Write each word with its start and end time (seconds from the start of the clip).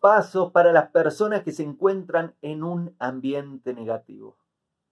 pasos 0.00 0.52
para 0.52 0.72
las 0.72 0.90
personas 0.90 1.42
que 1.42 1.52
se 1.52 1.62
encuentran 1.62 2.34
en 2.42 2.62
un 2.62 2.94
ambiente 2.98 3.74
negativo. 3.74 4.36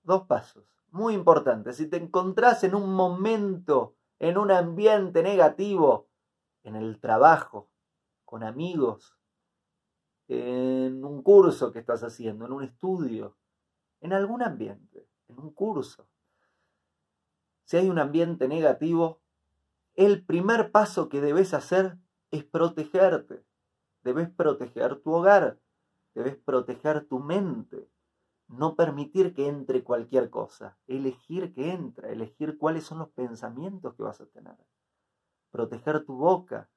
Dos 0.03 0.27
pasos, 0.27 0.65
muy 0.91 1.15
importantes. 1.15 1.77
Si 1.77 1.87
te 1.87 1.97
encontrás 1.97 2.65
en 2.65 2.75
un 2.75 2.93
momento, 2.95 3.95
en 4.19 4.39
un 4.39 4.51
ambiente 4.51 5.23
negativo, 5.23 6.09
en 6.65 6.77
el 6.77 7.01
trabajo, 7.01 7.69
con 8.25 8.43
amigos, 8.43 9.17
en 10.29 11.05
un 11.05 11.23
curso 11.23 11.73
que 11.73 11.81
estás 11.81 12.03
haciendo, 12.03 12.47
en 12.47 12.53
un 12.53 12.65
estudio, 12.65 13.37
en 14.01 14.13
algún 14.13 14.43
ambiente, 14.43 15.07
en 15.29 15.39
un 15.39 15.53
curso. 15.53 16.09
Si 17.65 17.77
hay 17.77 17.89
un 17.89 17.99
ambiente 17.99 18.49
negativo, 18.49 19.21
el 19.95 20.25
primer 20.25 20.73
paso 20.73 21.09
que 21.09 21.21
debes 21.21 21.55
hacer 21.55 21.99
es 22.31 22.45
protegerte. 22.45 23.45
Debes 24.03 24.31
proteger 24.31 25.01
tu 25.01 25.13
hogar, 25.13 25.59
debes 26.15 26.37
proteger 26.37 27.07
tu 27.07 27.21
mente, 27.21 27.89
no 28.49 28.75
permitir 28.75 29.35
que 29.35 29.49
entre 29.49 29.83
cualquier 29.83 30.29
cosa, 30.29 30.77
elegir 30.87 31.55
que 31.55 31.73
entra, 31.73 32.11
elegir 32.11 32.59
cuáles 32.59 32.85
son 32.85 32.99
los 32.99 33.11
pensamientos 33.11 33.95
que 33.95 34.03
vas 34.03 34.21
a 34.21 34.27
tener, 34.27 34.57
proteger 35.51 36.05
tu 36.05 36.17
boca, 36.17 36.69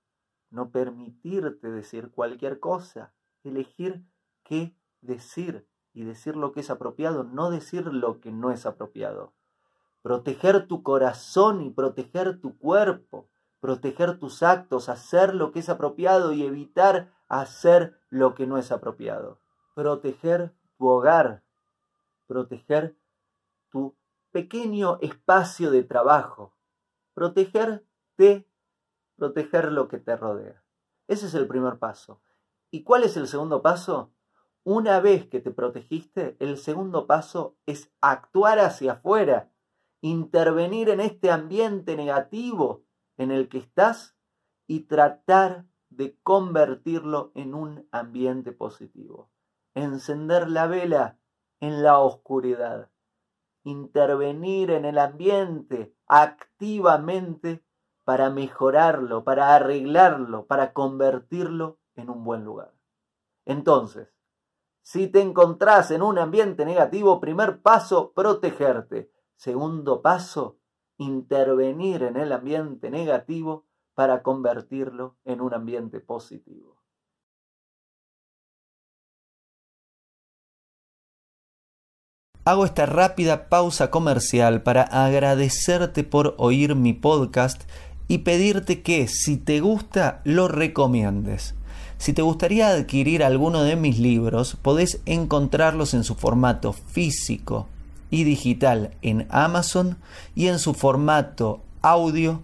no 0.51 0.70
permitirte 0.70 1.70
decir 1.70 2.11
cualquier 2.11 2.59
cosa, 2.59 3.13
elegir 3.43 4.05
qué 4.43 4.76
decir 5.01 5.67
y 5.93 6.03
decir 6.03 6.35
lo 6.35 6.51
que 6.51 6.62
es 6.62 6.70
apropiado, 6.70 7.23
no 7.23 7.49
decir 7.49 7.85
lo 7.87 8.20
que 8.20 8.31
no 8.31 8.51
es 8.51 8.65
apropiado. 8.65 9.34
Proteger 10.01 10.67
tu 10.67 10.84
corazón 10.84 11.62
y 11.62 11.71
proteger 11.71 12.39
tu 12.39 12.57
cuerpo, 12.57 13.27
proteger 13.60 14.20
tus 14.20 14.43
actos, 14.43 14.89
hacer 14.89 15.34
lo 15.34 15.51
que 15.51 15.60
es 15.60 15.70
apropiado 15.70 16.34
y 16.34 16.43
evitar 16.43 17.12
hacer 17.27 17.99
lo 18.09 18.35
que 18.35 18.48
no 18.48 18.57
es 18.57 18.71
apropiado. 18.71 19.41
Proteger 19.73 20.54
tu 20.77 20.87
hogar, 20.87 21.43
proteger 22.27 22.98
tu 23.70 23.95
pequeño 24.32 24.99
espacio 25.01 25.71
de 25.71 25.84
trabajo, 25.84 26.55
protegerte, 27.13 28.48
proteger 29.15 29.71
lo 29.71 29.87
que 29.87 29.98
te 29.98 30.15
rodea. 30.15 30.63
Ese 31.07 31.27
es 31.27 31.34
el 31.34 31.48
primer 31.48 31.77
paso. 31.77 32.21
¿Y 32.71 32.84
cuál 32.84 33.04
es 33.04 33.15
el 33.15 33.27
segundo 33.27 33.62
paso? 33.62 34.12
Una 34.63 34.99
vez 34.99 35.27
que 35.27 35.39
te 35.39 35.51
protegiste, 35.51 36.35
el 36.39 36.57
segundo 36.57 37.05
paso 37.05 37.55
es 37.65 37.91
actuar 38.01 38.60
hacia 38.60 38.93
afuera, 38.93 39.51
intervenir 40.01 40.89
en 40.89 40.99
este 40.99 41.32
ambiente 41.32 41.95
negativo 41.95 42.84
en 43.17 43.32
el 43.32 43.48
que 43.48 43.60
estás 43.60 44.17
y 44.67 44.82
tratar 44.82 45.65
de 45.96 46.18
convertirlo 46.24 47.32
en 47.35 47.54
un 47.54 47.88
ambiente 47.91 48.51
positivo. 48.51 49.29
Encender 49.74 50.49
la 50.49 50.68
vela 50.68 51.20
en 51.60 51.84
la 51.84 51.99
oscuridad. 51.99 52.90
Intervenir 53.63 54.71
en 54.71 54.85
el 54.85 54.98
ambiente 54.98 55.96
activamente 56.07 57.63
para 58.04 58.29
mejorarlo, 58.29 59.23
para 59.23 59.55
arreglarlo, 59.55 60.46
para 60.46 60.73
convertirlo 60.73 61.79
en 61.96 62.10
un 62.10 62.23
buen 62.23 62.46
lugar. 62.46 62.73
Entonces, 63.46 64.09
si 64.81 65.07
te 65.07 65.22
encontrás 65.22 65.90
en 65.90 66.03
un 66.03 66.19
ambiente 66.19 66.63
negativo, 66.63 67.19
primer 67.19 67.62
paso, 67.63 68.13
protegerte. 68.13 69.12
Segundo 69.35 70.03
paso, 70.03 70.59
intervenir 70.97 72.03
en 72.03 72.18
el 72.18 72.31
ambiente 72.31 72.91
negativo 72.91 73.64
para 73.95 74.22
convertirlo 74.22 75.16
en 75.25 75.41
un 75.41 75.53
ambiente 75.53 76.00
positivo. 76.00 76.75
Hago 82.44 82.66
esta 82.66 82.85
rápida 82.85 83.50
pausa 83.50 83.89
comercial 83.89 84.61
para 84.61 84.83
agradecerte 84.83 86.03
por 86.03 86.35
oír 86.38 86.75
mi 86.75 86.94
podcast 86.94 87.63
y 88.07 88.19
pedirte 88.19 88.83
que 88.83 89.07
si 89.07 89.38
te 89.38 89.61
gusta 89.61 90.22
lo 90.25 90.47
recomiendes. 90.47 91.56
Si 91.97 92.13
te 92.13 92.22
gustaría 92.22 92.67
adquirir 92.67 93.23
alguno 93.23 93.63
de 93.63 93.75
mis 93.75 93.97
libros, 93.97 94.57
podés 94.62 95.01
encontrarlos 95.07 95.95
en 95.95 96.03
su 96.03 96.13
formato 96.13 96.73
físico 96.73 97.67
y 98.12 98.25
digital 98.25 98.91
en 99.01 99.25
Amazon 99.31 99.97
y 100.35 100.47
en 100.47 100.59
su 100.59 100.75
formato 100.75 101.62
audio 101.81 102.44